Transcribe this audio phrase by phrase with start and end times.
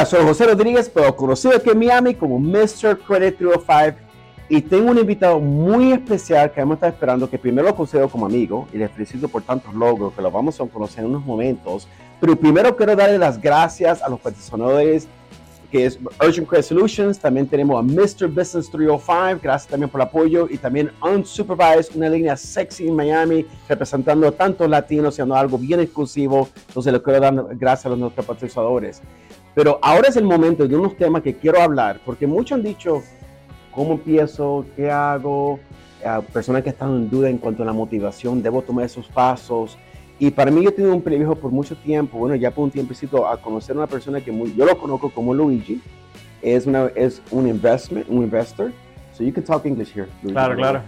[0.00, 3.00] Hola, soy José Rodríguez, pero conocido aquí en Miami como Mr.
[3.06, 3.98] Credit 305
[4.48, 8.24] y tengo un invitado muy especial que hemos estado esperando, que primero lo considero como
[8.24, 11.86] amigo y le felicito por tantos logros que lo vamos a conocer en unos momentos,
[12.18, 15.06] pero primero quiero darle las gracias a los patrocinadores
[15.70, 18.26] que es Urgent Credit Solutions, también tenemos a Mr.
[18.28, 23.44] Business 305, gracias también por el apoyo, y también Unsupervised, una línea sexy en Miami,
[23.68, 27.98] representando a tantos latinos, siendo algo bien exclusivo, entonces le quiero dar gracias a los
[27.98, 29.02] nuestros patrocinadores.
[29.54, 33.02] Pero ahora es el momento de unos temas que quiero hablar, porque muchos han dicho,
[33.72, 34.64] ¿cómo empiezo?
[34.76, 35.58] ¿Qué hago?
[36.32, 39.76] personas que están en duda en cuanto a la motivación, ¿debo tomar esos pasos?
[40.18, 42.70] Y para mí yo he tenido un privilegio por mucho tiempo, bueno, ya por un
[42.70, 45.80] tiempecito, a conocer a una persona que muy, yo lo conozco como Luigi,
[46.42, 48.72] es, una, es un investment, un investor.
[49.12, 50.08] So you can talk English here.
[50.22, 50.82] Luigi, claro, claro.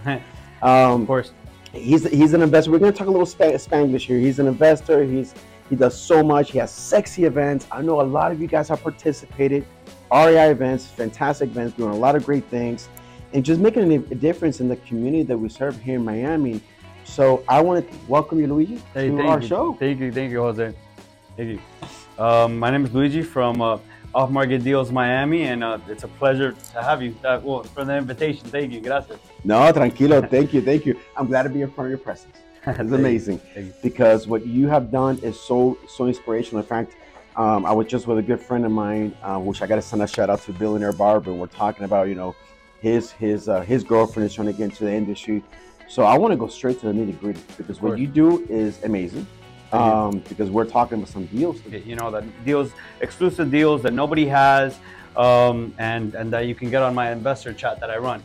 [0.61, 1.31] Um, of course.
[1.73, 2.71] He's, he's an investor.
[2.71, 4.19] We're going to talk a little Spanglish here.
[4.19, 5.03] He's an investor.
[5.03, 5.33] He's
[5.73, 6.51] he does so much.
[6.51, 7.65] He has sexy events.
[7.71, 9.65] I know a lot of you guys have participated.
[10.11, 12.89] REI events, fantastic events, doing a lot of great things,
[13.33, 16.61] and just making a difference in the community that we serve here in Miami.
[17.05, 19.47] So I want to welcome you, Luigi, hey, to our you.
[19.47, 19.73] show.
[19.73, 20.75] Thank you, thank you, Jose.
[21.35, 22.23] Thank you.
[22.23, 23.79] Um, my name is Luigi from uh,
[24.13, 27.15] Off Market Deals Miami, and uh, it's a pleasure to have you.
[27.25, 28.79] Uh, well, for the invitation, thank you.
[28.79, 29.17] Gracias.
[29.43, 30.29] No, tranquilo.
[30.29, 30.99] thank you, thank you.
[31.17, 32.37] I'm glad to be in front of your presence.
[32.67, 33.41] It's amazing
[33.81, 36.61] because what you have done is so so inspirational.
[36.61, 36.95] In fact,
[37.35, 39.81] um, I was just with a good friend of mine, uh, which I got to
[39.81, 41.31] send a shout out to Billionaire Barber.
[41.31, 42.35] And we're talking about you know
[42.79, 45.43] his his uh, his girlfriend is trying to get into the industry.
[45.89, 48.81] So I want to go straight to the nitty gritty because what you do is
[48.83, 49.27] amazing.
[49.73, 51.59] Um, because we're talking about some deals.
[51.65, 52.71] You know, that deals,
[53.01, 54.77] exclusive deals that nobody has,
[55.17, 58.23] um, and and that you can get on my investor chat that I run.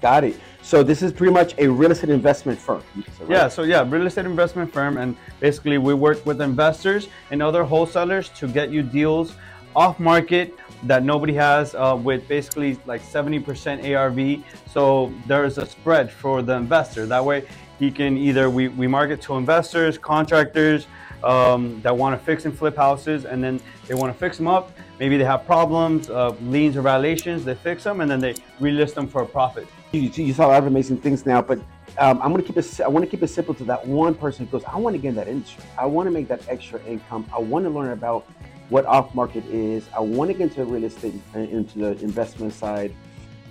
[0.00, 0.40] Got it.
[0.62, 2.82] So this is pretty much a real estate investment firm.
[2.96, 3.30] Right?
[3.30, 3.48] Yeah.
[3.48, 8.28] So yeah, real estate investment firm, and basically we work with investors and other wholesalers
[8.30, 9.34] to get you deals
[9.74, 10.54] off market
[10.84, 14.44] that nobody has uh, with basically like 70% ARV.
[14.70, 17.06] So there's a spread for the investor.
[17.06, 17.46] That way
[17.78, 20.86] he can either we, we market to investors, contractors
[21.24, 24.46] um, that want to fix and flip houses, and then they want to fix them
[24.46, 24.72] up.
[24.98, 27.44] Maybe they have problems, uh, liens or violations.
[27.44, 29.66] They fix them and then they relist them for a profit.
[29.92, 31.58] You, you saw a lot of amazing things now, but
[31.98, 32.80] um, I'm gonna keep it.
[32.80, 34.98] I want to keep it simple to that one person who goes, "I want to
[35.02, 35.64] get in that industry.
[35.78, 37.26] I want to make that extra income.
[37.34, 38.26] I want to learn about
[38.68, 39.88] what off market is.
[39.96, 42.94] I want to get into real estate, into the investment side.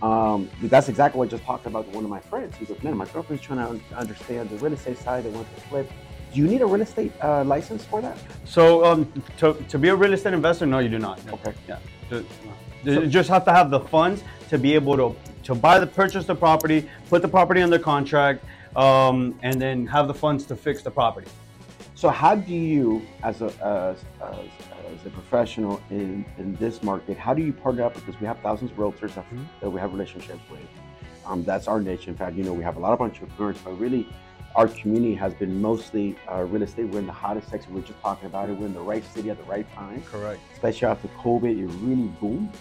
[0.01, 2.55] Um, that's exactly what I just talked about one of my friends.
[2.55, 5.23] He goes, man, my girlfriend's trying to understand the real estate side.
[5.23, 5.91] They want to flip.
[6.37, 8.15] Do you need a real estate uh, license for that?
[8.45, 11.25] So um, to, to be a real estate investor, no, you do not.
[11.25, 11.33] No.
[11.33, 11.51] Okay.
[11.67, 11.79] Yeah.
[12.11, 12.25] You
[12.83, 15.15] so, just have to have the funds to be able to
[15.45, 20.07] to buy the purchase the property, put the property under contract, um, and then have
[20.07, 21.27] the funds to fix the property.
[21.95, 24.47] So how do you, as a as, as,
[24.93, 27.95] as a professional in, in this market, how do you partner up?
[27.95, 29.43] Because we have thousands of realtors that, mm-hmm.
[29.61, 30.59] that we have relationships with.
[31.25, 32.07] Um, that's our niche.
[32.07, 34.07] In fact, you know, we have a lot of entrepreneurs, but really
[34.57, 36.87] our community has been mostly uh, real estate.
[36.87, 37.73] We're in the hottest section.
[37.75, 38.57] We are just talking about it.
[38.57, 40.01] We're in the right city at the right time.
[40.01, 40.41] Correct.
[40.51, 42.51] Especially after COVID, it really boomed.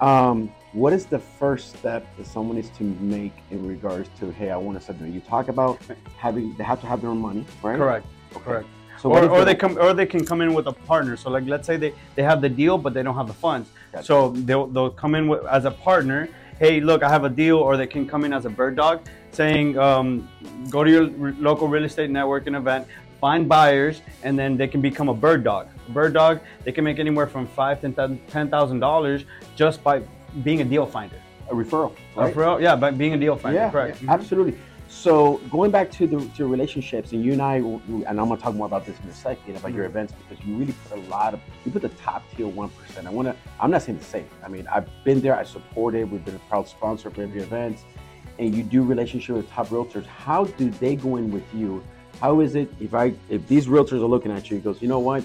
[0.00, 4.50] Um, what is the first step that someone needs to make in regards to, hey,
[4.50, 5.12] I want to start doing?
[5.12, 5.82] You talk about
[6.16, 7.76] having they have to have their own money, right?
[7.76, 8.06] Correct.
[8.36, 8.44] Okay.
[8.44, 8.68] Correct.
[9.00, 11.16] So or, or they come or they can come in with a partner.
[11.16, 13.70] So like let's say they, they have the deal but they don't have the funds.
[13.92, 14.04] Gotcha.
[14.04, 16.28] So they'll they'll come in with, as a partner.
[16.60, 19.06] Hey, look, I have a deal, or they can come in as a bird dog,
[19.32, 20.28] saying, um,
[20.70, 21.06] go to your
[21.38, 22.86] local real estate networking event,
[23.20, 25.68] find buyers, and then they can become a bird dog.
[25.88, 29.24] A bird dog, they can make anywhere from five to ten thousand dollars
[29.56, 30.02] just by
[30.42, 31.16] being a deal finder.
[31.50, 31.94] A referral.
[32.16, 32.32] Right?
[32.32, 33.58] A referral, yeah, by being a deal finder.
[33.58, 34.02] Yeah, correct.
[34.02, 34.58] Yeah, absolutely.
[34.88, 38.54] So going back to the to relationships, and you and I, and I'm gonna talk
[38.54, 39.76] more about this in a second about mm-hmm.
[39.76, 42.70] your events because you really put a lot of you put the top tier one
[42.70, 43.06] percent.
[43.06, 44.28] I wanna, I'm not saying the same.
[44.44, 47.84] I mean, I've been there, I supported, we've been a proud sponsor for every events,
[48.40, 50.06] and you do relationship with top realtors.
[50.06, 51.84] How do they go in with you?
[52.20, 54.88] How is it if I if these realtors are looking at you, he goes, you
[54.88, 55.24] know what,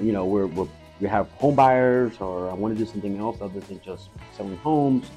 [0.00, 0.68] you know, we're, we're
[1.00, 4.56] we have home buyers, or I want to do something else other than just selling
[4.58, 5.10] homes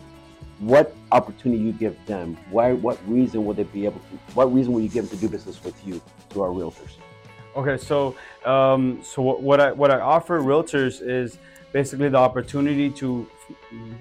[0.60, 4.72] what opportunity you give them why what reason would they be able to what reason
[4.72, 6.98] will you give them to do business with you to our realtors
[7.56, 8.16] okay so
[8.46, 11.40] um, so what i what i offer realtors is
[11.72, 13.28] basically the opportunity to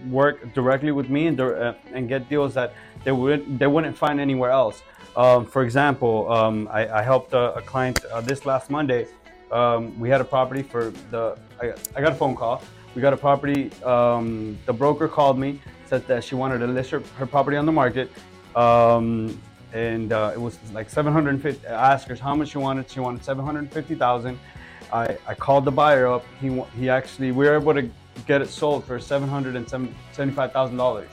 [0.08, 2.74] work directly with me and, uh, and get deals that
[3.04, 4.82] they would they wouldn't find anywhere else
[5.16, 9.06] um, for example um, I, I, helped a, a client uh, this last monday
[9.50, 12.62] um, we had a property for the I, I got a phone call
[12.94, 15.60] we got a property um, the broker called me
[15.90, 18.10] said that she wanted to list her, her property on the market.
[18.54, 19.38] Um,
[19.72, 21.66] and uh, it was like 750.
[21.66, 22.88] I asked her how much she wanted.
[22.88, 24.38] She wanted 750,000.
[24.92, 26.24] I, I called the buyer up.
[26.40, 27.88] He he actually we were able to
[28.26, 31.10] get it sold for seven hundred and seventy-five thousand dollars.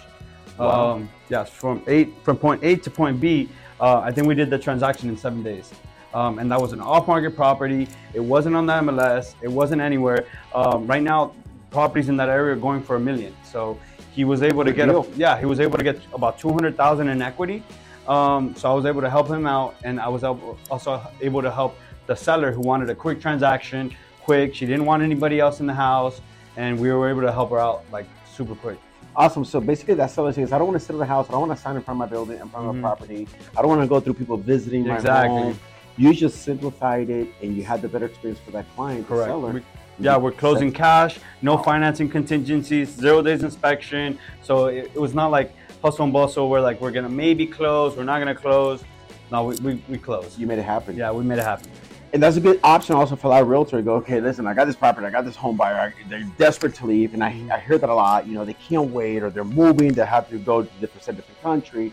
[0.58, 0.92] Wow.
[0.92, 3.50] Um, yes, from eight from point A to point B.
[3.80, 5.72] Uh, I think we did the transaction in seven days.
[6.14, 7.88] Um, and that was an off-market property.
[8.14, 9.36] It wasn't on the MLS.
[9.42, 10.26] It wasn't anywhere.
[10.56, 11.36] Um, right now,
[11.70, 13.36] properties in that area are going for a million.
[13.44, 13.78] So
[14.14, 16.76] he was able to get, a, yeah, he was able to get about two hundred
[16.76, 17.62] thousand in equity.
[18.08, 21.42] Um, so I was able to help him out, and I was able, also able
[21.42, 21.78] to help
[22.08, 23.94] the seller who wanted a quick transaction,
[24.24, 24.56] quick.
[24.56, 26.22] She didn't want anybody else in the house,
[26.56, 28.80] and we were able to help her out like super quick.
[29.18, 29.44] Awesome.
[29.44, 31.28] So basically, that seller says, I don't want to sit in the house.
[31.28, 32.82] I don't want to sign in front of my building, in front of my mm-hmm.
[32.82, 33.28] property.
[33.58, 35.30] I don't want to go through people visiting my Exactly.
[35.42, 35.60] home.
[35.98, 39.30] You just simplified it, and you had the better experience for that client, the Correct.
[39.30, 39.54] seller.
[39.54, 39.64] We-
[40.00, 40.40] yeah, we're mm-hmm.
[40.40, 41.64] closing cash, no oh.
[41.64, 44.20] financing contingencies, zero days inspection.
[44.44, 47.98] So it, it was not like hustle and bustle where like we're gonna maybe close,
[47.98, 48.84] we're not gonna close.
[49.32, 50.38] No, we, we, we closed.
[50.38, 50.96] You made it happen.
[50.96, 51.72] Yeah, we made it happen.
[52.14, 54.66] And that's a good option also for that realtor to go, okay, listen, I got
[54.66, 57.60] this property, I got this home buyer, I, they're desperate to leave, and I, I
[57.60, 58.28] hear that a lot.
[58.28, 61.42] You know, they can't wait, or they're moving, they have to go to different, different
[61.42, 61.92] country.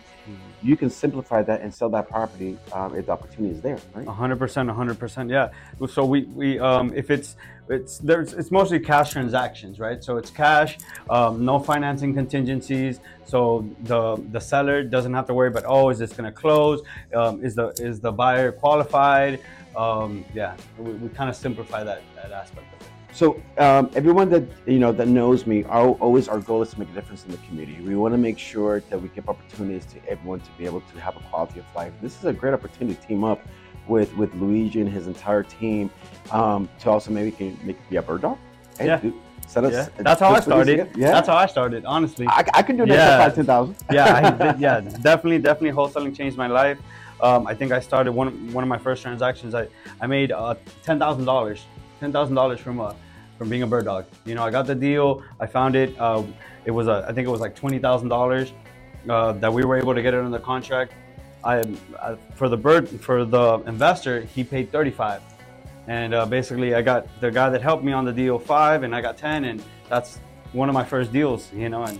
[0.63, 4.07] You can simplify that and sell that property um, if the opportunity is there, right?
[4.07, 5.29] Hundred percent, hundred percent.
[5.29, 5.49] Yeah.
[5.87, 7.35] So we we um if it's
[7.69, 10.03] it's there's it's mostly cash transactions, right?
[10.03, 10.79] So it's cash,
[11.11, 12.99] um, no financing contingencies.
[13.25, 16.81] So the the seller doesn't have to worry about oh is this gonna close?
[17.13, 19.41] Um, is the is the buyer qualified?
[19.75, 22.87] Um, yeah, we, we kind of simplify that that aspect of it.
[23.11, 26.79] So um, everyone that you know that knows me, our, always our goal is to
[26.79, 27.81] make a difference in the community.
[27.81, 30.99] We want to make sure that we give opportunities to everyone to be able to
[30.99, 31.93] have a quality of life.
[32.01, 33.45] This is a great opportunity to team up
[33.87, 35.89] with with Luigi and his entire team
[36.31, 38.37] um, to also maybe can make be a bird dog.
[38.77, 38.97] Hey, Yeah.
[38.99, 39.13] dude,
[39.47, 40.97] set us- Yeah, that's how I just put this started.
[40.97, 42.27] Yeah, That's how I started, honestly.
[42.27, 43.17] I, I can do that Yeah.
[43.17, 43.75] for five ten thousand.
[43.91, 44.03] yeah,
[44.53, 46.79] I yeah, definitely, definitely wholesaling changed my life.
[47.25, 49.55] Um, I think I started one one of my first transactions.
[49.55, 49.67] I
[49.99, 51.65] I made uh, ten thousand dollars,
[51.99, 52.93] ten thousand dollars from uh,
[53.39, 54.05] from being a bird dog.
[54.25, 55.23] You know, I got the deal.
[55.39, 55.99] I found it.
[55.99, 56.21] Uh,
[56.65, 58.53] it was a, I think it was like twenty thousand uh, dollars
[59.41, 60.93] that we were able to get it under contract.
[61.43, 61.63] I,
[61.99, 65.23] I for the bird for the investor, he paid thirty five,
[65.87, 68.93] and uh, basically I got the guy that helped me on the deal five, and
[68.93, 70.19] I got ten, and that's
[70.53, 71.51] one of my first deals.
[71.53, 71.99] You know, and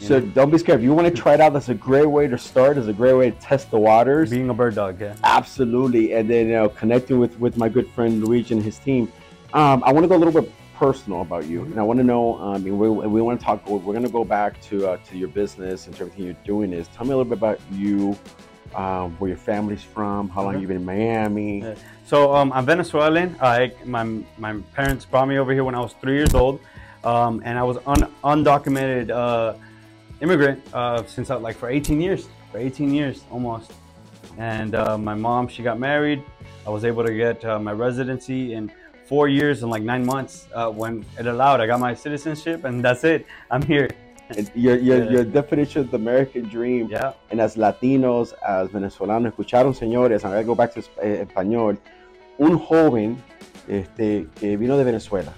[0.00, 0.78] So know, don't be scared.
[0.80, 2.78] If you want to try it out, that's a great way to start.
[2.78, 4.30] It's a great way to test the waters.
[4.30, 5.14] being a bird dog, yeah.
[5.24, 9.10] Absolutely, and then you know, connecting with with my good friend Luigi and his team.
[9.52, 12.04] Um, I want to go a little bit personal about you, and I want to
[12.04, 12.38] know.
[12.38, 13.66] Um, and we, we want to talk.
[13.68, 16.72] We're going to go back to uh, to your business and to everything you're doing.
[16.72, 18.16] Is tell me a little bit about you,
[18.76, 20.60] um, where your family's from, how long Okay.
[20.60, 21.60] you've been in Miami.
[21.62, 21.74] Yeah.
[22.06, 23.36] So um, I'm Venezuelan.
[23.40, 24.04] I my
[24.38, 26.60] my parents brought me over here when I was three years old,
[27.04, 29.54] um, and I was un, undocumented uh,
[30.20, 33.72] immigrant uh, since I, like for 18 years, for 18 years almost.
[34.36, 36.22] And uh, my mom, she got married.
[36.66, 38.70] I was able to get uh, my residency in
[39.06, 41.60] four years and like nine months uh, when it allowed.
[41.60, 43.26] I got my citizenship, and that's it.
[43.50, 43.88] I'm here.
[44.36, 45.10] And Your, your, Yeah.
[45.10, 47.12] your definition of the American dream Yeah.
[47.30, 51.78] and as latinos, as venezolanos, escucharon, señores, I'm going to go back to eh, español,
[52.38, 53.16] un joven
[53.66, 55.32] este, que vino de Venezuela,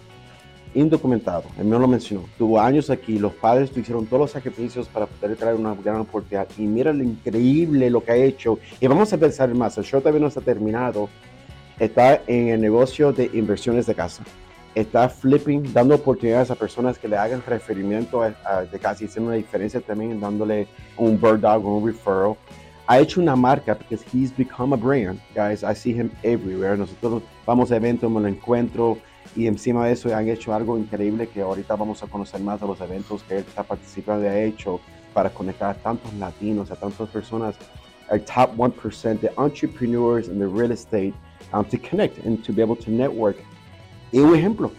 [0.75, 5.37] indocumentado, me lo mencionó, tuvo años aquí, los padres hicieron todos los sacrificios para poder
[5.37, 8.59] traer una gran oportunidad y mira lo increíble lo que ha hecho.
[8.81, 11.09] Y vamos a pensar más, el show todavía no está terminado,
[11.79, 14.23] está en el negocio de inversiones de casa.
[14.75, 19.31] Está flipping, dando oportunidades a personas que le hagan transferimiento a- a- de casa haciendo
[19.31, 22.35] una diferencia también dándole un bird dog o un referral.
[22.87, 25.63] Ha hecho una marca because he's become a brand, guys.
[25.65, 26.77] I see him everywhere.
[26.77, 28.99] Nosotros vamos a eventos, me lo encuentro
[29.37, 32.67] y encima de eso han hecho algo increíble que ahorita vamos a conocer más de
[32.67, 34.81] los eventos que él está participando y ha hecho
[35.15, 37.57] para conectar a tantos latinos, a tantas personas,
[38.11, 41.15] our top 1%, the entrepreneurs in the real estate,
[41.53, 43.37] um, to connect and to be able to network.
[44.13, 44.73] Y un ejemplo,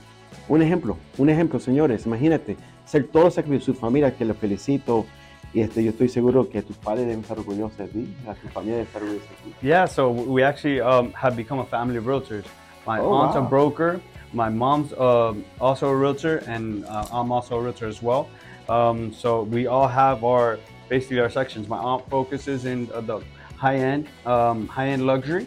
[0.50, 5.06] un ejemplo, un ejemplo, señores, imagínate, hacer todo sacrificio de su familia, que lo felicito,
[5.54, 8.48] y este, yo estoy seguro que tus padres deben estar orgullosos de ti, a tu
[8.50, 9.68] familia debe estar orgullosa de ti.
[9.68, 12.46] Yeah, so we actually um, have become a family of realtors.
[12.86, 13.46] My Oh, aunt's wow.
[13.46, 14.02] a broker.
[14.34, 18.30] My mom's um also a realtor, and uh, I'm also a realtor as well.
[18.70, 20.58] Um, so we all have our
[20.90, 21.68] basically our sections.
[21.68, 23.22] My aunt focuses in uh, the
[23.58, 25.46] high end, um, high end luxury,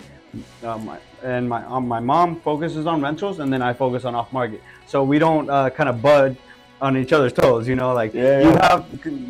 [0.62, 0.91] um,
[1.23, 4.61] and my um, my mom focuses on rentals, and then I focus on off market.
[4.87, 6.37] So we don't uh, kind of bud
[6.83, 7.95] on each other's toes, you know.
[7.95, 8.69] Like Yeah, you yeah.
[8.69, 8.85] have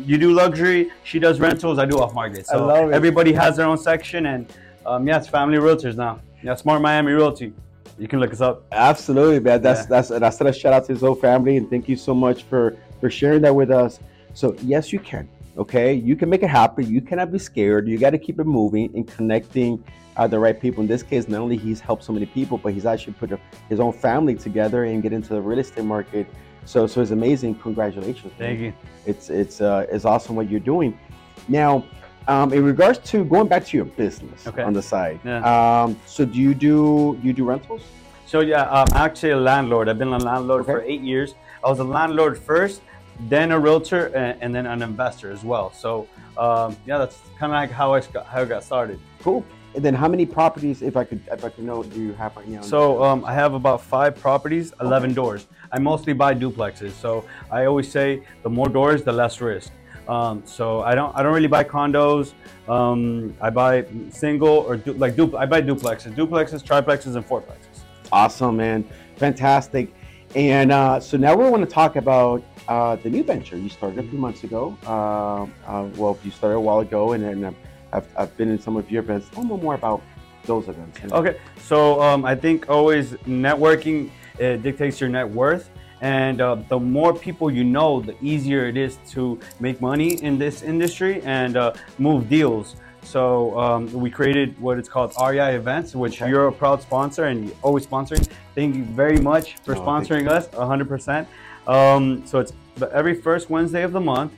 [0.05, 2.45] you do luxury, she does rentals, I do off market.
[2.45, 4.51] So everybody has their own section, and
[4.85, 6.19] um, yeah, it's family realtors now.
[6.43, 7.53] Yeah, Smart Miami Realty.
[7.97, 8.63] You can look us up.
[8.71, 9.61] Absolutely, man.
[9.61, 9.85] That's Yeah.
[9.89, 12.13] that's and I said a shout out to his whole family and thank you so
[12.13, 13.99] much for for sharing that with us.
[14.33, 15.27] So yes, you can.
[15.57, 16.85] Okay, you can make it happen.
[16.85, 17.87] You cannot be scared.
[17.87, 19.81] You got to keep it moving and connecting
[20.17, 20.81] uh, the right people.
[20.81, 23.39] In this case, not only he's helped so many people, but he's actually put a,
[23.69, 26.27] his own family together and get into the real estate market
[26.65, 27.55] So so it's amazing.
[27.55, 28.33] Congratulations.
[28.37, 28.49] man.
[28.49, 28.73] Thank you.
[29.05, 30.99] It's it's uh, it's awesome what you're doing.
[31.47, 31.85] Now,
[32.27, 34.63] um, in regards to going back to your business Okay.
[34.63, 35.19] on the side.
[35.23, 35.41] Yeah.
[35.83, 37.83] Um, so do you do you do rentals?
[38.25, 39.87] So yeah, I'm actually a landlord.
[39.89, 40.71] I've been a landlord Okay.
[40.71, 41.35] for eight years.
[41.63, 42.81] I was a landlord first,
[43.27, 45.71] then a realtor, and, and then an investor as well.
[45.71, 48.99] So um, yeah, that's kind of like how I got, how I got started.
[49.21, 49.45] Cool.
[49.75, 52.35] And then how many properties, if I could if I could know, do you have
[52.37, 52.61] right now?
[52.61, 55.47] So um, I have about five properties, 11 doors.
[55.71, 56.91] I mostly buy duplexes.
[56.93, 59.71] So I always say the more doors, the less risk.
[60.07, 62.33] Um, so I don't I don't really buy condos.
[62.67, 67.83] Um, I buy single or du- like du- I buy duplexes, duplexes, triplexes, and fourplexes.
[68.11, 68.87] Awesome, man.
[69.17, 69.93] Fantastic.
[70.35, 73.99] And uh, so now we want to talk about uh, the new venture you started
[73.99, 74.77] a few months ago.
[74.85, 77.51] Uh, uh, well, you started a while ago, and then uh,
[77.93, 79.29] I've, I've been in some of your events.
[79.31, 80.01] Tell me more about
[80.43, 80.99] those events.
[81.11, 84.09] Okay, so um, I think always networking
[84.41, 85.69] uh, dictates your net worth,
[86.05, 90.37] and uh, the more people you know, the easier it is to make money in
[90.37, 92.75] this industry and uh, move deals.
[93.01, 96.29] So um, we created what it's called REI Events, which Okay.
[96.29, 98.27] you're a proud sponsor and you're always sponsoring.
[98.53, 101.25] Thank you very much for Oh, sponsoring us, 100%.
[101.67, 104.31] Um, so it's the- every first Wednesday of the month.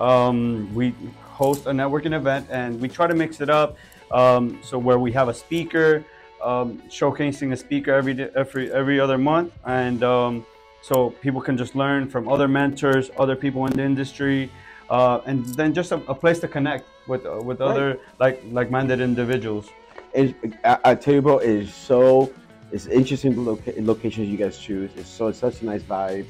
[0.00, 3.76] Um, we host a networking event and we try to mix it up.
[4.10, 6.04] Um, so where we have a speaker,
[6.42, 10.44] um, showcasing a speaker every every every other month, and um,
[10.82, 14.50] so people can just learn from other mentors, other people in the industry,
[14.90, 17.70] uh, and then just a, a place to connect with uh, with Right.
[17.70, 19.68] other like like-minded individuals.
[20.12, 20.34] It,
[20.64, 22.32] I, I tell you, bro, it is so.
[22.72, 24.90] It's interesting the loca- locations you guys choose.
[24.96, 26.26] It's so it's such a nice vibe,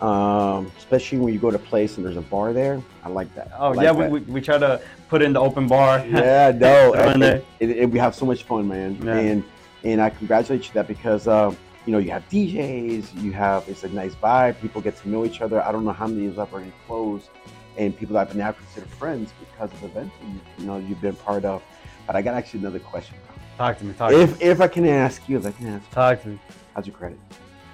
[0.00, 2.82] um, especially when you go to a place and there's a bar there.
[3.04, 3.52] I like that.
[3.58, 4.10] Oh like yeah, that.
[4.10, 5.98] we, we, we try to put in the open bar.
[6.06, 8.98] yeah, no, Throw in it, it, it- we have so much fun, man.
[9.04, 9.16] Yeah.
[9.18, 9.44] And
[9.84, 11.54] and I congratulate you that because uh,
[11.86, 14.60] you know you have DJs, you have it's a nice vibe.
[14.60, 15.62] People get to know each other.
[15.62, 17.28] I don't know how many these have already closed,
[17.76, 21.00] and people that I've now considered friends because of events that you, you know you've
[21.00, 21.62] been part of.
[22.06, 23.16] But I got actually another question.
[23.58, 25.68] talk to me, talk to me, If if I can ask you, if I can
[25.68, 26.38] ask, talk to me.
[26.74, 27.18] how's your credit?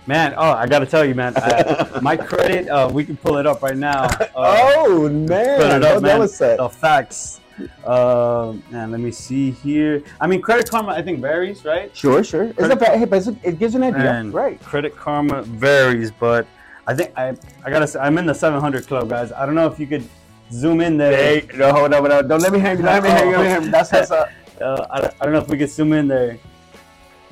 [0.06, 3.46] Man, oh, I gotta tell you, man, I, my credit, uh, we can pull it
[3.46, 4.04] up right now.
[4.04, 5.26] Uh, oh man,
[5.60, 6.56] put it that up, was- that was set.
[6.58, 7.40] the facts.
[7.84, 10.02] Um, and let me see here.
[10.20, 11.94] I mean, Credit Karma, I think varies, right?
[11.96, 12.44] Sure, sure.
[12.44, 14.60] It's a, Credit- fa- hey, but a- it gives you an idea, right?
[14.62, 16.46] Credit Karma varies, but
[16.86, 17.34] I think I
[17.64, 19.32] I gotta say I'm in the 700 club, guys.
[19.32, 20.08] I don't know if you could
[20.52, 21.16] zoom in there.
[21.16, 22.28] Hey, no, hold on, hold on.
[22.28, 22.76] Don't let me hang.
[22.76, 23.30] Don't let me hang.
[23.30, 23.70] Don't let me hang.
[23.70, 26.36] That's that's, uh, Uh, I, don't- I don't know if we could zoom in there,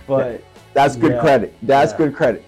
[0.06, 1.20] but that's good Yeah.
[1.20, 1.56] credit.
[1.62, 1.98] That's Yeah.
[1.98, 2.44] good credit.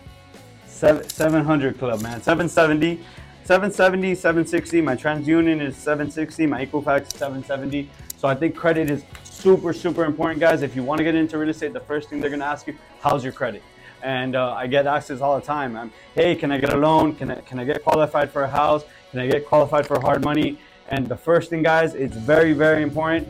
[0.66, 2.22] seven, 700 club, man.
[2.22, 3.00] 770,
[3.48, 4.82] 770, 760.
[4.82, 6.44] My TransUnion is 760.
[6.44, 7.88] My Equifax is 770.
[8.18, 10.60] So I think credit is super, super important, guys.
[10.60, 12.66] If you want to get into real estate, the first thing they're going to ask
[12.66, 13.62] you, how's your credit?
[14.02, 15.78] And uh, I get asked this all the time.
[15.78, 17.14] I'm, hey, can I get a loan?
[17.14, 18.84] Can I, can I get qualified for a house?
[19.12, 20.58] Can I get qualified for hard money?
[20.90, 23.28] And the first thing, guys, it's very, very important.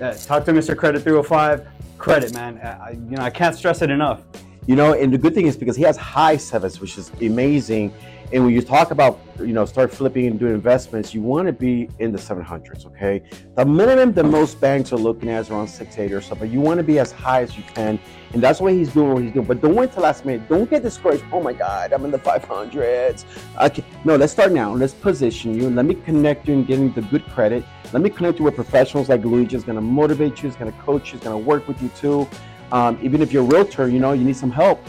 [0.00, 0.76] Uh, talk to Mr.
[0.76, 1.66] Credit 305.
[1.98, 2.58] Credit, man.
[2.58, 4.20] I, I- you know, I can't stress it enough.
[4.68, 7.90] You know, and the good thing is because he has high sevens, which is amazing.
[8.34, 11.54] And when you talk about, you know, start flipping and doing investments, you want to
[11.54, 13.22] be in the 700s, okay?
[13.56, 16.76] The minimum that most banks are looking at is around 680 or something you want
[16.76, 17.98] to be as high as you can.
[18.34, 19.46] And that's why he's doing what he's doing.
[19.46, 20.46] But don't wait till last minute.
[20.50, 21.24] Don't get discouraged.
[21.32, 23.24] Oh my God, I'm in the 500s.
[23.62, 23.82] Okay.
[24.04, 24.74] No, let's start now.
[24.74, 25.70] Let's position you.
[25.70, 27.64] Let me connect you and getting the good credit.
[27.94, 29.56] Let me connect you with professionals like Luigi.
[29.56, 31.80] is going to motivate you, is going to coach you, is going to work with
[31.80, 32.28] you too.
[32.72, 34.84] Um, even if you're a realtor, you know, you need some help.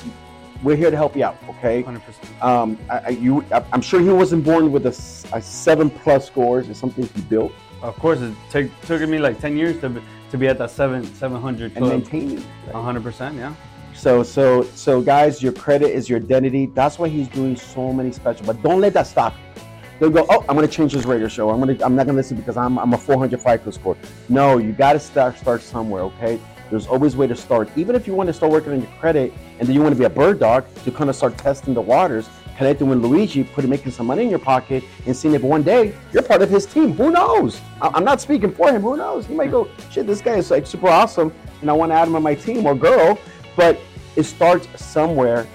[0.62, 1.84] We're here to help you out, okay?
[1.84, 2.44] 100%.
[2.44, 4.92] Um, I, I, you, I- I'm sure he wasn't born with a
[5.42, 6.68] seven plus scores.
[6.70, 10.02] It's something he built Of course, it took took me like ten years to be,
[10.32, 11.92] to be at that seven seven hundred and club.
[11.92, 12.44] maintaining.
[12.74, 13.54] hundred percent, yeah.
[13.96, 16.68] So, so, so, guys, your credit is your identity.
[16.68, 18.46] That's why he's doing so many special.
[18.46, 19.62] But don't let that stop you.
[20.00, 20.26] Don't go.
[20.30, 21.50] Oh, I'm going to change this radio show.
[21.50, 21.86] I'm going to.
[21.86, 22.78] I'm not going to listen because I'm.
[22.80, 23.98] I'm a 400 FICO score.
[24.30, 25.38] No, you got to start.
[25.38, 26.04] Start somewhere.
[26.04, 26.40] Okay.
[26.70, 27.70] There's always a way to start.
[27.76, 30.00] Even if you want to start working on your credit and then you want to
[30.00, 33.70] be a bird dog to kind of start testing the waters, connecting with Luigi, putting
[33.70, 36.66] making some money in your pocket, and seeing if one day you're part of his
[36.66, 36.94] team.
[36.94, 37.60] Who knows?
[37.82, 38.82] I'm not speaking for him.
[38.82, 39.26] Who knows?
[39.26, 42.08] He might go, shit, this guy is like super awesome, and I want to add
[42.08, 43.18] him on my team or girl.
[43.56, 43.80] But
[44.16, 45.48] it starts somewhere.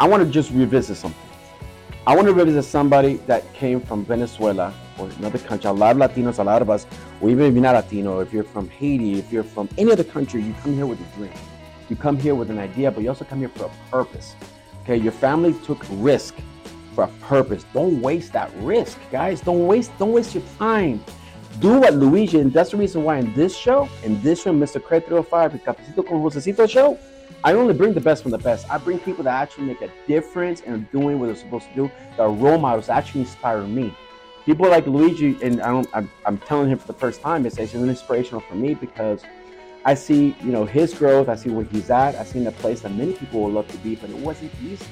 [0.00, 1.20] I want to just revisit something.
[2.06, 5.68] I want to revisit somebody that came from Venezuela or another country.
[5.68, 6.86] A lot of Latinos, a lot of us,
[7.20, 10.04] or even if you're not Latino, if you're from Haiti, if you're from any other
[10.04, 11.32] country, you come here with a dream.
[11.88, 14.34] You come here with an idea, but you also come here for a purpose.
[14.82, 16.34] Okay, your family took risk
[16.94, 17.64] for a purpose.
[17.72, 19.40] Don't waste that risk, guys.
[19.40, 21.04] Don't waste, don't waste your time.
[21.60, 24.82] Do what Luigi, and that's the reason why in this show, in this show, Mr.
[24.82, 25.52] Credit 305,
[25.96, 26.98] the con Josecito show,
[27.44, 28.70] I only bring the best from the best.
[28.70, 31.74] I bring people that actually make a difference and are doing what they're supposed to
[31.74, 31.90] do.
[32.16, 33.92] That are role models that actually inspire me.
[34.44, 37.58] People like Luigi, and I don't, I'm, I'm telling him for the first time, it's,
[37.58, 39.22] it's an inspirational for me because
[39.84, 41.28] I see, you know, his growth.
[41.28, 42.16] I see where he's at.
[42.16, 44.86] I see a place that many people would love to be, but it wasn't easy.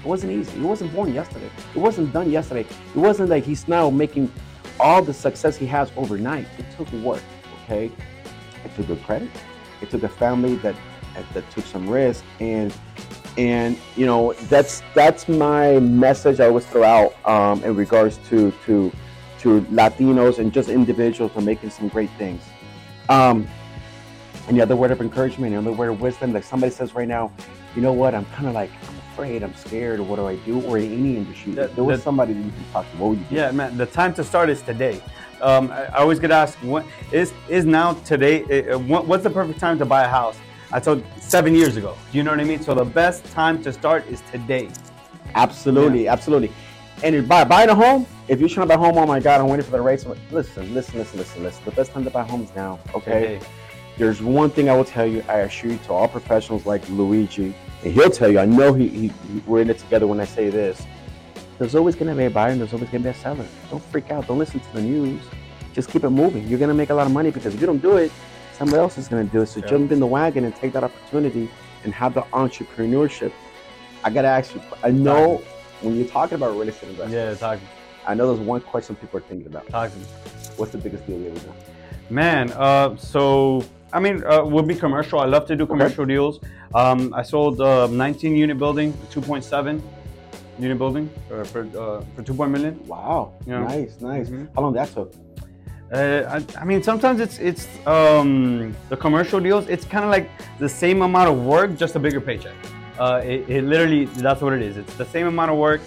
[0.00, 0.58] It wasn't easy.
[0.58, 1.50] It wasn't born yesterday.
[1.74, 2.60] It wasn't done yesterday.
[2.94, 4.32] It wasn't like he's now making
[4.80, 6.46] all the success he has overnight.
[6.58, 7.22] It took work.
[7.64, 7.90] Okay,
[8.64, 9.28] it took good credit.
[9.80, 10.74] It took a family that
[11.34, 12.72] that took some risk, and
[13.38, 18.52] and you know that's that's my message I always throw out um, in regards to
[18.66, 18.92] to
[19.40, 22.42] to Latinos and just individuals for making some great things.
[23.08, 23.48] Um,
[24.48, 26.32] any other word of encouragement, any other word of wisdom?
[26.32, 27.30] Like somebody says right now,
[27.76, 28.14] you know what?
[28.14, 30.60] I'm kind of like I'm afraid, I'm scared, or what do I do?
[30.62, 32.96] Or in any industry, The- there was the- somebody that you can talk to.
[32.96, 33.34] What would you do?
[33.36, 33.76] Yeah, man.
[33.76, 35.00] The time to start is today.
[35.40, 38.42] Um, I, I always get asked, what is is now today?
[38.44, 40.36] uh, uh, what, what's the perfect time to buy a house?
[40.72, 41.96] I told seven years ago.
[42.12, 42.60] Do you know what I mean?
[42.60, 44.68] So the best time to start is today.
[45.34, 46.50] Absolutely, absolutely.
[47.02, 49.20] And if buy, buying a home, if you're trying to buy a home, oh my
[49.20, 50.04] God, I'm waiting for the rates.
[50.30, 51.64] Listen, listen, listen, listen, listen.
[51.64, 53.40] The best time to buy homes now, okay?
[53.96, 57.54] There's one thing I will tell you, I assure you to all professionals like Luigi,
[57.84, 60.24] and he'll tell you, I know he, he, he- we're in it together when I
[60.24, 60.84] say this.
[61.58, 63.44] There's always going to be a buyer and there's always going to be a seller.
[63.70, 64.28] Don't freak out.
[64.28, 65.20] Don't listen to the news.
[65.72, 66.46] Just keep it moving.
[66.46, 68.12] You're going to make a lot of money because if you don't do it,
[68.58, 69.46] somebody else is going to do it.
[69.46, 69.66] So Yeah.
[69.66, 71.48] jump in the wagon and take that opportunity
[71.84, 73.32] and have the entrepreneurship.
[74.04, 75.40] I got to ask you, I know
[75.80, 77.58] when you're talking about real estate investment, Yeah, talk,
[78.06, 79.68] I know there's one question people are thinking about.
[79.68, 80.04] talk to me.
[80.56, 81.54] What's the biggest deal you ever done?
[82.10, 83.62] Man, uh, so
[83.92, 85.18] I mean, uh, would be commercial.
[85.20, 86.40] I love to do commercial deals.
[86.74, 89.80] Um, I sold a 19 unit building, 2.7
[90.58, 92.78] unit building uh, for uh, for 2 million.
[92.86, 93.32] Wow.
[93.46, 93.60] Yeah.
[93.64, 94.28] Nice, nice.
[94.28, 94.48] Mhm.
[94.54, 95.10] How long that took?
[95.92, 99.68] Uh, I, I mean, sometimes it's it's um, the commercial deals.
[99.68, 102.54] It's kind of like the same amount of work, just a bigger paycheck.
[102.98, 104.76] Uh, it, it literally that's what it is.
[104.76, 105.80] It's the same amount of work,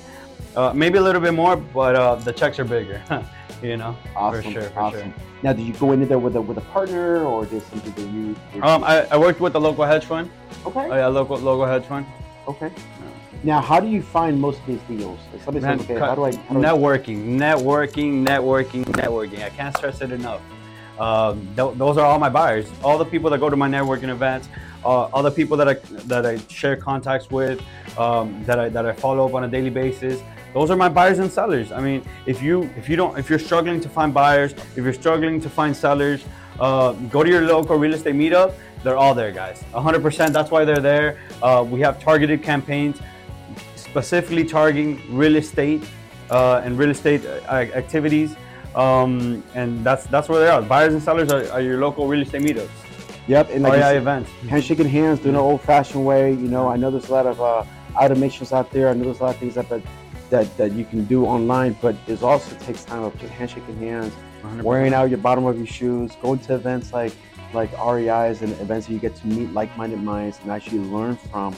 [0.55, 2.99] uh, maybe a little bit more, but uh, the checks are bigger.
[3.61, 4.41] you know, Awesome.
[4.41, 5.13] for sure, for awesome.
[5.43, 8.11] Now, did you go into there with a with a partner, or did something that
[8.11, 8.35] you?
[8.53, 8.65] sure.
[8.65, 10.31] Um, I, I worked with a local hedge fund.
[10.65, 10.87] okay.
[10.89, 12.07] Oh, yeah, local local hedge fund.
[12.47, 12.71] okay.
[13.43, 15.19] Now, how do you find most of these deals?
[15.33, 19.43] If somebody Man, says, "Okay, how do I?" How do I networking, networking, networking, networking.
[19.43, 20.41] I can't stress it enough.
[20.99, 22.69] Um, th- those are all my buyers.
[22.83, 24.47] All the people that go to my networking events,
[24.85, 25.73] uh, all the people that I
[26.05, 27.59] that I share contacts with,
[27.97, 30.21] um, that I that I follow up on a daily basis.
[30.53, 31.71] Those are my buyers and sellers.
[31.71, 34.93] I mean, if you if you don't if you're struggling to find buyers, if you're
[34.93, 36.23] struggling to find sellers,
[36.59, 38.53] uh, go to your local real estate meetup.
[38.83, 39.63] They're all there, guys.
[39.73, 40.33] 100%.
[40.33, 41.19] That's why they're there.
[41.43, 42.99] Uh, we have targeted campaigns
[43.91, 45.83] specifically targeting real estate
[46.29, 48.35] uh, and real estate uh, activities.
[48.73, 50.61] Um, and that's that's where they are.
[50.61, 52.69] Buyers and sellers are, are your local real estate meetups,
[53.27, 53.49] Yep.
[53.51, 54.31] And like REI said, events.
[54.47, 56.31] handshaking hands, doing it old-fashioned way.
[56.31, 58.87] You know, I know there's a lot of uh, automations out there.
[58.89, 59.81] I know there's a lot of things that that,
[60.29, 64.13] that that you can do online, but it also takes time of just handshaking hands,
[64.43, 64.61] 100%.
[64.63, 67.13] wearing out your bottom of your shoes, going to events like
[67.53, 71.53] like REIs and events where you get to meet like-minded minds and actually learn from.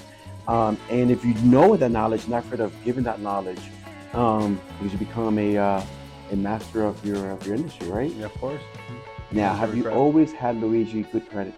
[0.47, 3.61] Um, and if you know that knowledge, not afraid of giving that knowledge,
[4.13, 5.83] um, you become a uh,
[6.31, 8.11] a master of your of your industry, right?
[8.11, 8.61] Yeah, of course.
[9.31, 9.97] Now, have you credit.
[9.97, 11.55] always had Luigi good credit?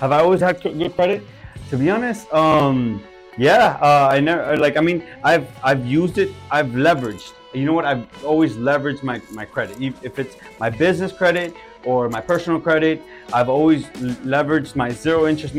[0.00, 1.22] Have I always had good credit?
[1.70, 3.02] To be honest, um,
[3.36, 3.78] yeah.
[3.82, 4.76] Uh, I never like.
[4.76, 6.30] I mean, I've I've used it.
[6.50, 7.32] I've leveraged.
[7.52, 7.84] You know what?
[7.84, 9.76] I've always leveraged my my credit.
[9.80, 13.86] If it's my business credit or my personal credit, I've always
[14.24, 15.54] leveraged my zero interest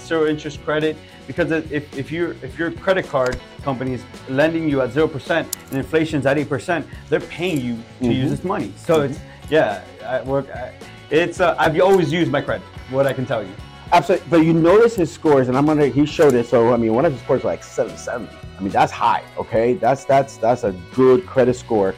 [0.00, 4.80] zero interest credit because if if your if your credit card company is lending you
[4.80, 8.16] at zero percent and inflation's at eight percent, they're paying you to Mhm.
[8.16, 8.72] use this money.
[8.76, 9.82] So it's yeah.
[10.04, 10.48] I work.
[10.50, 10.72] I,
[11.10, 12.66] it's uh, I've always used my credit.
[12.90, 13.52] What I can tell you.
[13.92, 14.26] Absolutely.
[14.30, 15.86] But you notice his scores, and I'm gonna.
[15.86, 16.46] He showed it.
[16.46, 18.34] So I mean, one of his scores was like 770.
[18.58, 19.22] I mean, that's high.
[19.38, 21.94] Okay, that's that's that's a good credit score.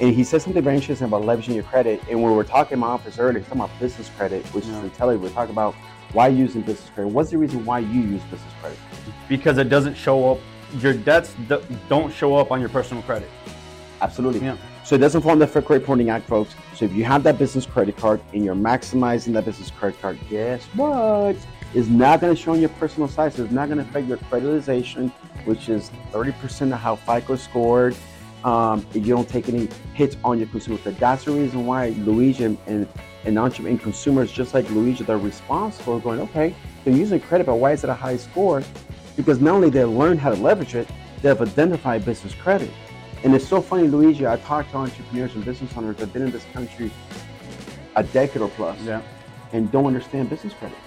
[0.00, 2.02] And he said something very interesting about leveraging your credit.
[2.10, 4.78] And when we were talking in my office earlier, talking about business credit, which Yeah.
[4.78, 5.22] is intelligent.
[5.24, 5.74] We're talking about
[6.12, 7.12] why using business credit.
[7.12, 8.78] What's the reason why you use business credit?
[9.28, 10.38] because it doesn't show up.
[10.80, 11.34] Your debts
[11.88, 13.28] don't show up on your personal credit.
[14.02, 14.40] Absolutely.
[14.40, 14.56] Yeah.
[14.84, 16.54] So it doesn't fall under the Fair Credit Reporting Act, folks.
[16.76, 20.18] So if you have that business credit card and you're maximizing that business credit card,
[20.30, 21.36] guess what?
[21.74, 23.32] It's not going to show on your personal side.
[23.32, 25.10] So it's not going to affect your creditization,
[25.44, 27.96] which is 30% of how FICO scored.
[28.46, 30.78] Um, you don't take any hits on your consumer.
[30.84, 32.88] That's the reason why Luigi and, and,
[33.24, 36.54] and entrepreneur and consumers, just like Luigi, they're responsible going, okay,
[36.84, 38.62] they're using credit, but why is it a high score?
[39.16, 40.88] Because not only they learn how to leverage it,
[41.22, 42.70] they have identified business credit.
[43.24, 44.28] And it's so funny, Luigi.
[44.28, 46.92] I talk to entrepreneurs and business owners that have been in this country
[47.96, 49.02] a decade or plus Yeah.
[49.52, 50.78] and don't understand business credit.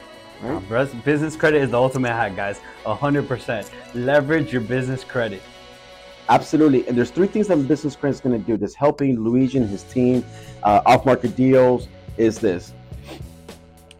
[0.42, 1.04] right?
[1.04, 2.62] Business credit is the ultimate hack, guys.
[2.86, 3.70] 100%.
[3.96, 5.42] Leverage your business credit.
[6.30, 6.88] Absolutely.
[6.88, 9.68] And there's three things that business credit is going to do that's helping Luigi and
[9.68, 10.24] his team,
[10.62, 11.88] uh, off market deals,
[12.18, 12.74] is this.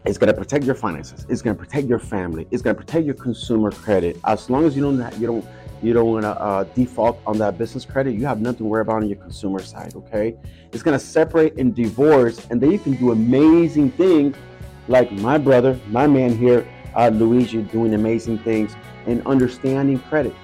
[0.04, 1.26] It's going to protect your finances.
[1.28, 2.46] It's going to protect your family.
[2.52, 4.16] It's going to protect your consumer credit.
[4.24, 5.44] As long as you don't, you don't,
[5.82, 8.82] you don't want to uh, default on that business credit, you have nothing to worry
[8.82, 9.94] about on your consumer side.
[9.96, 10.36] Okay,
[10.72, 14.36] it's going to separate and divorce, and then you can do amazing things,
[14.88, 20.34] like my brother, my man here, uh, Luigi, doing amazing things and understanding credit.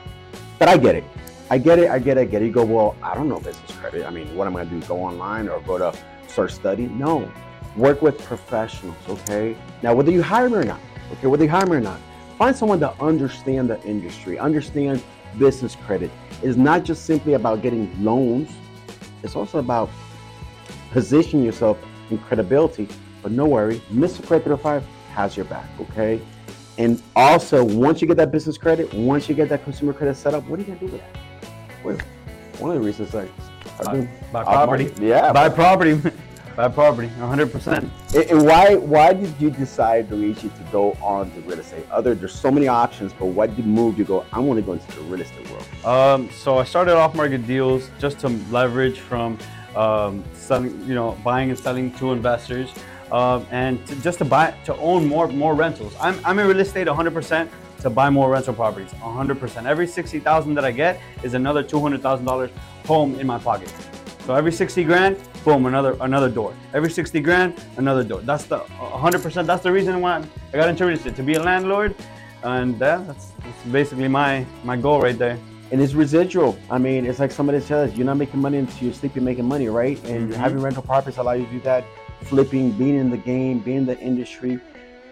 [0.58, 1.04] But I get it.
[1.48, 1.90] I get it.
[1.90, 2.22] I get it.
[2.22, 2.46] I get it.
[2.46, 4.04] You go, well, I don't know business credit.
[4.04, 4.86] I mean, what am I going to do?
[4.88, 6.98] Go online or go to start studying?
[6.98, 7.30] No.
[7.76, 9.56] Work with professionals, okay?
[9.82, 10.80] Now, whether you hire me or not,
[11.12, 12.00] okay, whether you hire me or not,
[12.38, 15.02] find someone to understand the industry, understand
[15.38, 16.10] business credit.
[16.42, 18.50] It's not just simply about getting loans,
[19.22, 19.90] it's also about
[20.90, 21.78] positioning yourself
[22.10, 22.88] in credibility.
[23.22, 24.26] But no worry, Mr.
[24.26, 26.20] Credit 5 has your back, okay?
[26.78, 30.34] And also, once you get that business credit, once you get that consumer credit set
[30.34, 31.25] up, what are you gonna do with that?
[31.86, 31.98] Well,
[32.58, 33.28] one of the reasons I,
[33.78, 34.92] I buy, buy property.
[35.00, 35.94] Yeah, buy property.
[36.56, 38.30] buy property, 100%.
[38.30, 41.86] And why why did you decide, Luigi, to go on to real estate?
[41.92, 44.24] Other, there's so many options, but what did move you go?
[44.32, 45.68] I want to go into the real estate world.
[45.84, 49.38] Um, so I started off market deals just to leverage from
[49.76, 52.70] um, selling, you know, buying and selling to investors.
[53.12, 55.94] Um, and to, just to buy to own more more rentals.
[56.00, 57.48] I'm, I'm in real estate 100%
[57.86, 59.64] to buy more rental properties 100%.
[59.64, 62.50] Every 60,000 that I get is another $200,000
[62.84, 63.72] home in my pocket.
[64.26, 66.52] So every 60 grand, boom, another another door.
[66.74, 68.20] Every 60 grand, another door.
[68.22, 69.46] That's the 100%.
[69.46, 71.94] That's the reason why I got estate to be a landlord,
[72.42, 75.38] and yeah, that's, that's basically my my goal right there.
[75.70, 76.58] And it's residual.
[76.70, 79.14] I mean, it's like somebody says, you're not making money until you sleep.
[79.14, 79.98] You're making money, right?
[80.04, 80.40] And mm-hmm.
[80.40, 81.84] having rental properties allow you to do that
[82.22, 84.58] flipping, being in the game, being in the industry,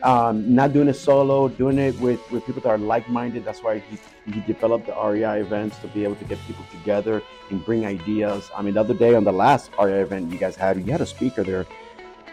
[0.05, 3.45] um, not doing it solo, doing it with, with people that are like-minded.
[3.45, 3.99] That's why he,
[4.31, 8.51] he developed the REI events to be able to get people together and bring ideas.
[8.55, 11.01] I mean, the other day on the last REI event you guys had, you had
[11.01, 11.67] a speaker there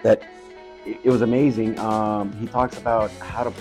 [0.04, 0.22] that
[0.86, 1.80] it, it was amazing.
[1.80, 3.54] Um, he talks about how to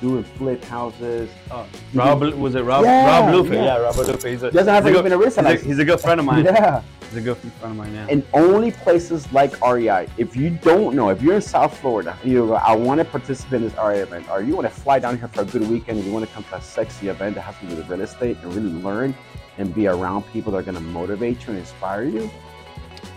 [0.00, 1.30] do and flip houses.
[1.50, 2.84] Uh, Rob, was it Rob?
[2.84, 3.52] Yeah, Rob Lupe.
[3.52, 3.64] Yeah.
[3.64, 4.22] yeah, Rob Lupe.
[4.22, 6.44] He's a, doesn't have to even a he's, a, he's a good friend of mine.
[6.44, 6.82] yeah.
[7.00, 8.06] He's a good friend of mine, yeah.
[8.10, 10.08] And only places like REI.
[10.16, 13.68] If you don't know, if you're in South Florida, you I want to participate in
[13.68, 16.06] this REI event, or you want to fly down here for a good weekend, and
[16.06, 18.36] you want to come to a sexy event that has to do with real estate
[18.42, 19.14] and really learn
[19.58, 22.30] and be around people that are going to motivate you and inspire you.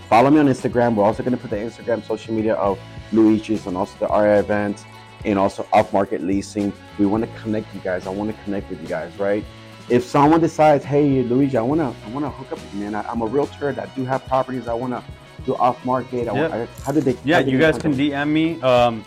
[0.07, 0.95] Follow me on Instagram.
[0.95, 2.79] We're also going to put the Instagram social media of
[3.11, 4.85] Luigi's and also the REI events
[5.25, 6.73] and also off market leasing.
[6.97, 8.07] We want to connect you guys.
[8.07, 9.43] I want to connect with you guys, right?
[9.89, 12.95] if someone decides, hey, Luigi, I wanna, I wanna hook up with you, man.
[12.95, 14.67] I, am a realtor that do have properties.
[14.67, 15.03] I wanna
[15.45, 16.27] do off market.
[16.27, 16.55] I, yeah.
[16.55, 17.17] I, how did they?
[17.23, 18.61] Yeah, you guys can DM me.
[18.61, 19.03] Um,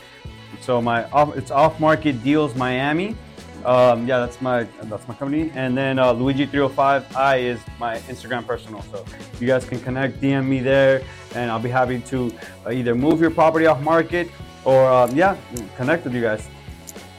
[0.60, 3.16] so my off, it's off market deals Miami.
[3.64, 5.52] Um, yeah, that's my that's my company.
[5.54, 8.82] And then uh, Luigi 305 I is my Instagram personal.
[8.90, 9.04] So
[9.38, 11.02] you guys can connect, DM me there,
[11.36, 12.32] and I'll be happy to
[12.66, 14.28] uh, either move your property off market
[14.64, 15.36] or um, yeah,
[15.76, 16.48] connect with you guys.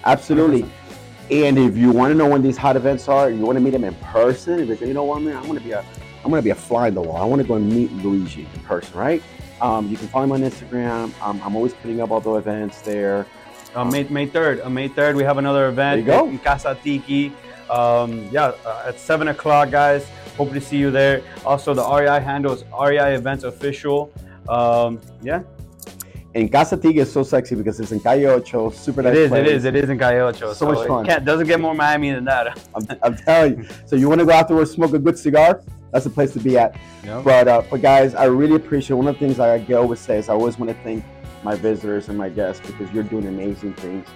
[0.06, 0.64] Absolutely.
[0.64, 0.70] 100%.
[1.32, 3.72] And if you want to know when these hot events are, you want to meet
[3.72, 4.60] them in person.
[4.60, 5.80] If you you know what, man, I'm gonna be a,
[6.24, 7.18] I'm gonna be a fly in the wall.
[7.18, 9.24] I want to go and meet Luigi in person, right?
[9.62, 11.14] Um, you can follow me on Instagram.
[11.22, 13.26] Um, I'm always putting up all the events there.
[13.74, 16.78] Uh, May May third, uh, May third, we have another event You go in Casa
[16.84, 17.32] Tiki.
[17.70, 20.06] Um, yeah, uh, at seven o'clock, guys.
[20.38, 21.24] Hope to see you there.
[21.46, 24.12] Also, the REI handles REI Events Official.
[24.50, 25.42] Um, yeah,
[26.36, 29.14] and Casa Tiki is so sexy because it's in Calle Ocho, super nice.
[29.14, 29.42] It is, place.
[29.42, 30.54] it is, it is in Calle Ocho.
[30.54, 31.10] So, so much fun.
[31.10, 32.60] It doesn't get more Miami than that.
[32.76, 33.68] I'm, I'm, telling you.
[33.86, 35.62] So you want to go afterwards, smoke a good cigar?
[35.92, 36.76] That's the place to be at.
[37.04, 37.24] Yep.
[37.24, 40.28] But uh, but guys, I really appreciate one of the things I always say is
[40.28, 41.04] I always want to thank
[41.44, 44.08] my visitors and my guests because you're doing amazing things.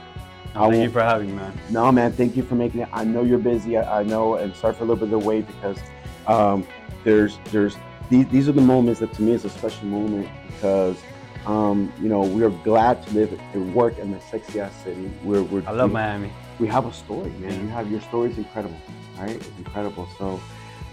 [0.55, 1.53] Oh, thank you for having me, man.
[1.69, 2.89] No, man, thank you for making it.
[2.91, 3.77] I know you're busy.
[3.77, 5.77] I, I know, and sorry for a little bit of the wait because
[6.25, 6.65] um,
[7.03, 7.77] there's there's
[8.09, 10.97] these, these are the moments that to me is a special moment because
[11.45, 15.11] um, you know, we are glad to live and work in the sexy ass city.
[15.23, 16.31] We're, we're I love we, Miami.
[16.59, 17.61] We have a story, man.
[17.61, 18.79] You have your story is incredible,
[19.17, 19.35] right?
[19.35, 20.07] It's incredible.
[20.17, 20.41] So,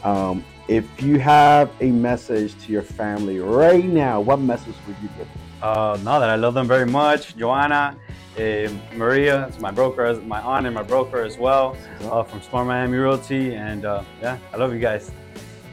[0.02, 5.08] um, if you have a message to your family right now, what message would you
[5.16, 5.28] give?
[5.62, 7.36] Uh, no, that I love them very much.
[7.36, 7.96] Joanna,
[8.38, 12.66] uh, Maria, it's my broker, my aunt and my broker as well, uh, from Smart
[12.66, 15.10] Miami Realty, and uh, yeah, I love you guys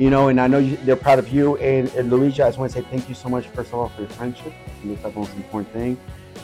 [0.02, 1.58] you know, and I know you, they're proud of you.
[1.58, 3.90] And, and Luigi, I just want to say thank you so much, first of all,
[3.90, 4.52] for your friendship.
[4.66, 5.96] I think that's the most important thing.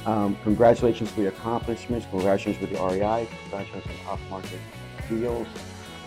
[0.06, 2.06] Um, congratulations for your accomplishments.
[2.12, 3.28] Congratulations with the REI.
[3.42, 4.60] Congratulations on off-market
[5.10, 5.48] deals.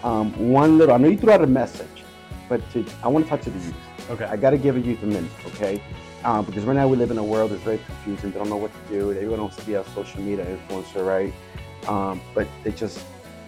[0.04, 2.04] Um, one little, I know you threw out a message,
[2.48, 3.74] but to, I want to talk to the youth.
[4.10, 4.26] Okay.
[4.26, 5.82] I got to give a youth a minute, okay?
[6.22, 8.30] Um, because right now we live in a world that's very confusing.
[8.30, 9.10] They don't know what to do.
[9.10, 11.34] Everyone wants to be a social media influencer, right?
[11.88, 13.04] Um, but they just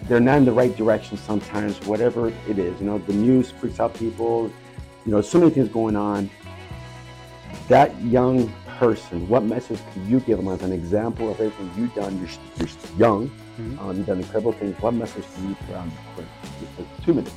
[0.07, 1.79] they're not in the right direction sometimes.
[1.85, 4.51] Whatever it is, you know, the news freaks out people.
[5.05, 6.29] You know, so many things going on.
[7.67, 11.93] That young person, what message can you give them as an example of everything you've
[11.93, 12.17] done?
[12.19, 13.79] You're, you're young, Mhm.
[13.79, 14.75] um, you've done incredible things.
[14.81, 16.25] What message can you put on quick?
[16.77, 17.35] Just Two minutes.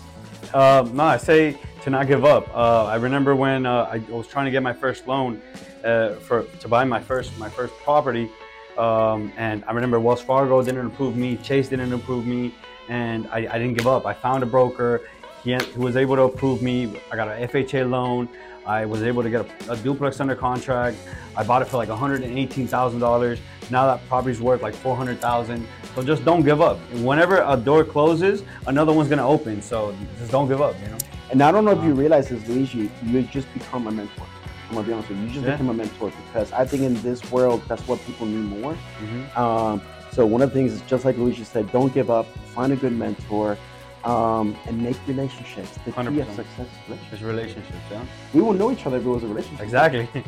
[0.55, 2.49] Uh, no, I say to not give up.
[2.55, 5.43] Uh, I remember when uh, I was trying to get my first loan
[5.85, 8.31] uh, for to buy my first my first property,
[8.79, 12.55] um, and I remember Wells Fargo didn't approve me, Chase didn't approve me,
[12.89, 14.07] and I, I didn't give up.
[14.07, 15.03] I found a broker.
[15.43, 17.01] He, he was able to approve me.
[17.11, 18.29] I got an FHA loan.
[18.67, 20.97] I was able to get a, a duplex under contract.
[21.37, 23.39] I bought it for like $118,000.
[23.71, 25.67] Now that property's worth like 400,000.
[25.95, 26.79] So just don't give up.
[26.95, 29.63] Whenever a door closes, another one's gonna open.
[29.63, 30.99] So just don't give up, you know.
[31.31, 34.27] And I don't know if you realize this, Luigi, you just become a mentor.
[34.69, 35.25] I'm gonna be honest with you.
[35.27, 35.53] You just Yeah.
[35.53, 38.77] become a mentor because I think in this world, that's what people need more.
[39.01, 39.39] Mhm.
[39.39, 42.73] Um, so one of the things is just like Luigi said, don't give up, find
[42.73, 43.57] a good mentor,
[44.05, 45.79] um, and make relationships.
[45.85, 47.11] The key of success is relationships.
[47.11, 48.01] Just relationships, yeah.
[48.35, 49.63] We will know each other if it was a relationship.
[49.63, 50.09] Exactly.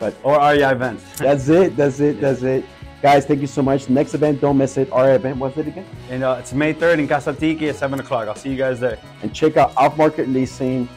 [0.00, 1.04] But- or REI events.
[1.18, 1.76] That's it.
[1.76, 2.20] That's it.
[2.20, 2.64] That's it.
[3.00, 3.88] Guys, thank you so much.
[3.88, 4.90] Next event, don't miss it.
[4.90, 5.84] Our event, what's it again?
[6.10, 8.26] and uh, it's May 3rd in Casa Tiki at 7 o'clock.
[8.26, 8.98] I'll see you guys there.
[9.22, 10.88] and check out off market leasing.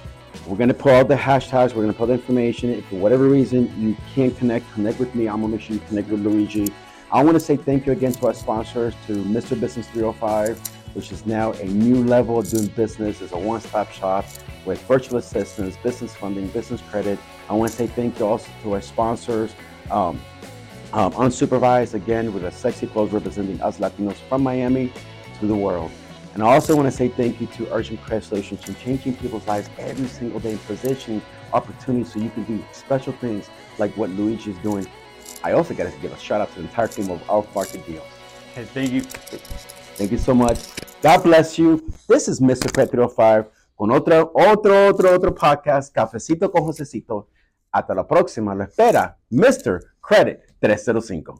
[0.45, 2.69] We're gonna put all the hashtags, we're gonna put the information.
[2.69, 5.27] If for whatever reason you can't connect, connect with me.
[5.27, 6.67] I'm sure you connect with Luigi.
[7.11, 9.57] I want to say thank you again to our sponsors, to Mr.
[9.57, 10.59] Business 305,
[10.93, 13.21] which is now a new level of doing business.
[13.21, 14.25] It's a one-stop shop
[14.65, 17.17] with virtual assistants, business funding, business credit.
[17.49, 19.55] I want to say thank you also to our sponsors.
[19.89, 20.19] Um,
[20.93, 24.91] um, unsupervised again with a sexy clothes representing us Latinos from Miami
[25.39, 25.91] to the world.
[26.33, 29.47] And I also want to say thank you to Urgent Credit Solutions for changing people's
[29.47, 31.21] lives every single day and positioning
[31.53, 34.87] opportunities so you can do special things like what Luigi is doing.
[35.43, 37.85] I also got to give a shout out to the entire team of Off Market
[37.85, 38.05] Deals.
[38.53, 39.01] Hey, thank you.
[39.01, 40.59] Thank you so much.
[41.01, 41.91] God bless you.
[42.07, 42.73] This is Mr.
[42.73, 43.45] Credit 305
[43.77, 47.29] con otro, otro, otro, otro podcast, Cafecito con Josecito.
[47.71, 48.55] Hasta la próxima.
[48.55, 49.93] Lo espera Mr.
[50.01, 51.39] Credit 305.